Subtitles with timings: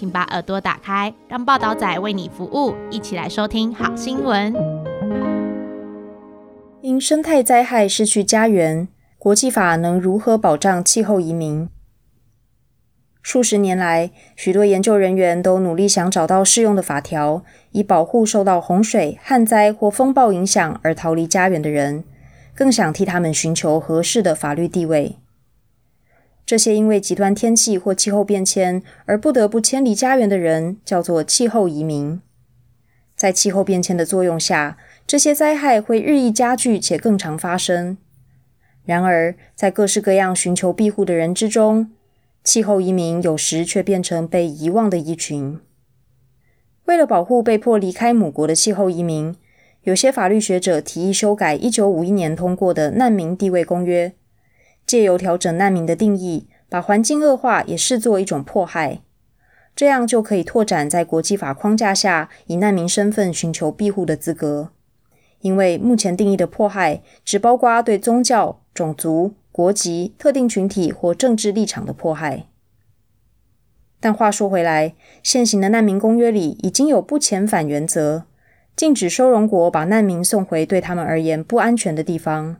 [0.00, 4.54] 请把耳朵打开，让报道仔为你服务，一起来收听好新闻。
[6.80, 11.68] 因生态灾害失去家园，国际法能如何保障气候移民？
[13.20, 22.04] 数十年来，许多研究人员都努力想找到适用的法条，以保护受到洪水、旱灾或风暴影响而逃离家园的人，
[22.54, 25.19] 更想替他们寻求合适的法律地位。
[26.50, 32.20] 这些因为极端天气或气候变迁而不得不迁离家园的人，叫做气候移民。
[33.14, 37.98] 在气候变迁的作用下，这些灾害会日益加剧且更常发生。
[38.84, 41.92] 然而，在各式各样寻求庇护的人之中，
[42.42, 45.60] 气候移民有时却变成被遗忘的一群。
[46.86, 49.36] 为了保护被迫离开母国的气候移民，
[49.84, 54.08] 有些法律学者提议修改1951年通过的《难民地位公约》。
[54.86, 59.02] 借由调整难民的定义，把环境恶化也视作一种迫害，
[59.76, 64.70] 这样就可以拓展在国际法框架下以难民身份寻求庇护的资格。
[65.40, 72.46] 因为目前定义的迫害只包括对宗教、种族、国籍、特定群体或政治立场的迫害。
[73.98, 78.24] 但话说回来，现行的难民公约里已经有不遣返原则，
[78.76, 82.56] 禁止收容国把难民送回对他们而言不安全的地方。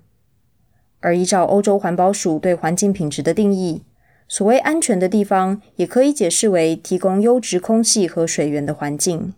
[1.00, 3.84] 而依照欧洲环保署对环境品质的定义，
[4.30, 9.34] 所谓安全的地方，也可以解释为提供优质空气和水源的环境。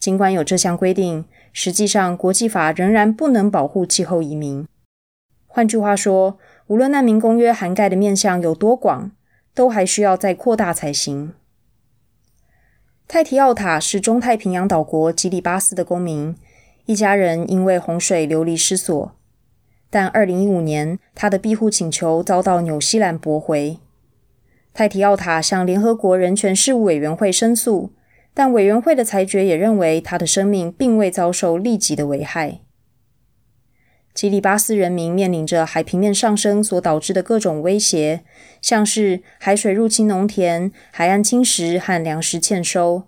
[0.00, 4.66] 尽管有这项规定，实际上国际法仍然不能保护气候移民。
[5.46, 9.12] 换句话说，无论难民公约涵盖的面向有多广，
[9.54, 11.34] 都还需要再扩大才行。
[13.06, 16.34] 泰提奥塔是中太平洋岛国吉里巴斯的公民，
[16.86, 19.14] 一家人因为洪水流离失所。
[19.90, 23.78] 但二零一五年，他的庇护请求遭到纽西兰驳回。
[24.74, 27.92] 泰提奥塔向联合国人权事务委员会申诉，
[28.34, 32.60] 但委员会的裁决也认为他的生命并未遭受立即的危害。
[34.14, 38.24] 吉里巴斯人民面临着海平面上升所导致的各种威胁，
[38.60, 43.04] 像是海水入侵农田、海岸侵蚀和粮食欠收，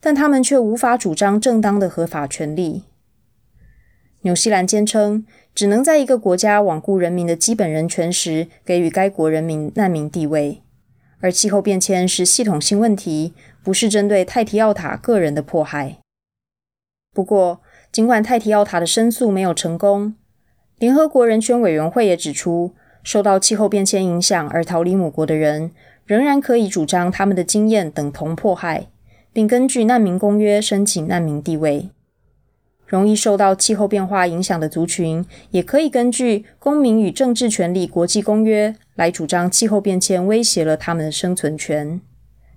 [0.00, 2.84] 但他们却无法主张正当的合法权利。
[4.22, 5.24] 纽西兰坚称，
[5.60, 10.62] 只能在一个国家罔顾人民的基本人权时，给予该国人民难民地位。
[11.20, 15.98] 而气候变迁是系统性问题，不是针对泰提奥塔个人的迫害。
[17.12, 17.60] 不过，
[17.92, 20.14] 尽管泰提奥塔的申诉没有成功，
[20.78, 22.72] 联合国人权委员会也指出，
[23.02, 25.72] 受到气候变迁影响而逃离母国的人，
[26.06, 28.86] 仍然可以主张他们的经验等同迫害，
[29.30, 31.90] 并根据难民公约申请难民地位。
[32.90, 42.00] 容易受到气候变化影响的族群，也可以根据《公民与政治权利国际公约》来主张气候变迁威胁了他们的生存权。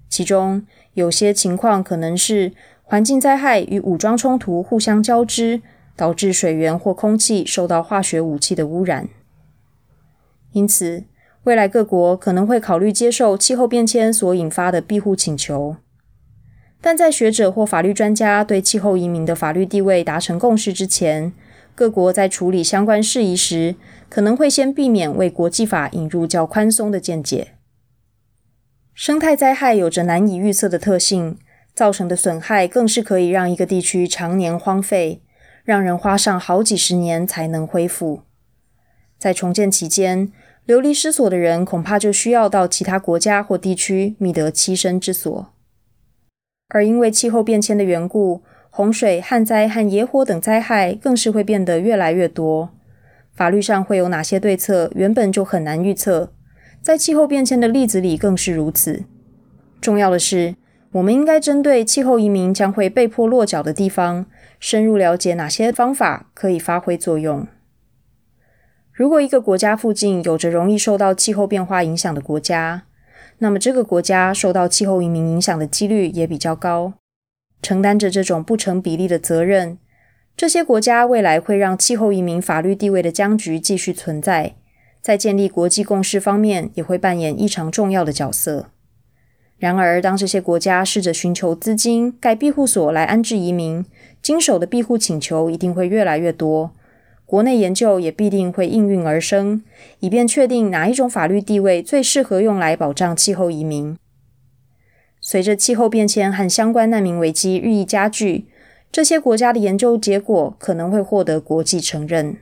[0.10, 2.52] 其中有些情况可能是
[2.82, 5.62] 环境灾害与武装冲突互相交织，
[5.96, 9.08] 导致水源或空气受到化学武器的污染。
[10.54, 11.04] 因此，
[11.44, 15.76] 未来各国可能会考虑接受气候变迁所引发的庇护请求。
[16.86, 21.32] 但在学者或法律专家对气候移民的法律地位达成共识之前，
[21.74, 23.76] 各国在处理相关事宜时，
[24.10, 27.54] 可能会先避免为国际法引入较宽松的见解。
[28.94, 31.38] 生态灾害有着难以预测的特性，
[31.74, 35.22] 造成的损害更是可以让一个地区常年荒废，
[35.64, 38.24] 让人花上好几十年才能恢复。
[39.18, 40.34] 在重建期间，
[40.66, 45.53] 流离失所的人恐怕就需要到其他国家或地区觅得栖身之所。
[46.74, 48.42] 而因为气候变迁的缘故，
[48.72, 52.72] 洪水、旱灾和野火等灾害更是会变得越来越多。
[53.32, 56.34] 法律上会有哪些对策，原本就很难预测，
[56.82, 59.04] 在气候变迁的例子里更是如此。
[59.80, 60.56] 重要的是，
[60.94, 64.26] 我们应该针对气候移民将会被迫落脚的地方，
[64.60, 67.46] 深入了解哪些方法可以发挥作用。
[68.92, 72.84] 如果一个国家附近有着容易受到气候变化影响的国家，
[73.44, 76.94] 那么，这个国家受到气候移民影响的几率也比较高，
[77.62, 79.78] 承担着这种不成比例的责任。
[80.38, 84.56] 这些国家未来会让气候移民法律地位的僵局继续存在，
[85.02, 88.70] 在建立国际共识方面也会扮演异常重要的角色。
[89.58, 93.86] 然而，当这些国家试着寻求资金盖庇护所来安置移民，
[94.22, 96.72] 经手的庇护请求一定会越来越多。
[97.34, 99.64] 国内研究也必定会应运而生，
[100.02, 103.98] 以便确定哪一种法律地位最适合用来保障气候移民。
[105.20, 108.46] 随着气候变迁和相关难民危机日益加剧，
[108.92, 112.38] 这些国家的研究结果可能会获得国际承认。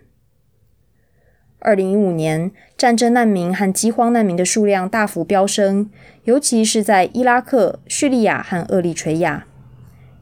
[1.60, 5.90] 二零一五年，战争难民和饥荒难民的数量大幅飙升，
[6.26, 9.48] 尤其是在伊拉克、叙利亚和厄立垂亚。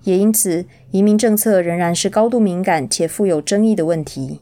[0.03, 4.41] 也因此，移民政策仍然是高度敏感且富有争议的问题。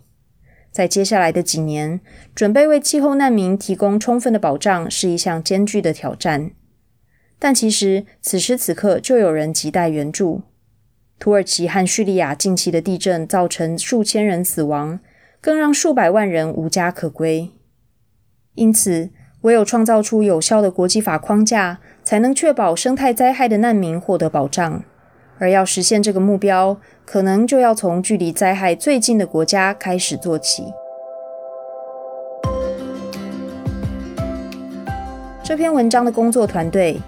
[0.77, 1.99] 在接下来的几年，
[2.35, 6.51] 准备为气候难民提供充分的保障是一项艰巨的挑战。
[7.39, 10.43] 但其实，此时此刻就有人亟待援助。
[11.17, 14.99] 土耳其和叙利亚近期的地震造成数千人死亡，
[15.41, 17.49] 更让数百万人无家可归。
[18.53, 19.09] 因此，
[19.41, 24.83] 唯有创造出有效的国际法框架，才能确保生态灾害的难民获得保障。
[25.39, 30.65] 而要实现这个目标，可能就要从距离灾害最近的国家开始做起。
[35.41, 36.99] 这篇文章的工作团队：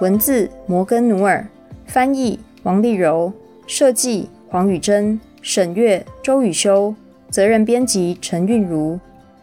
[0.00, 1.46] 文字摩根努尔，
[1.86, 3.32] 翻译王丽柔，
[3.68, 6.92] 设计黄宇珍，审阅周宇修，
[7.30, 8.98] 责任编辑陈韵如。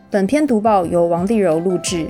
[0.10, 2.06] 本篇读报由王丽柔录制。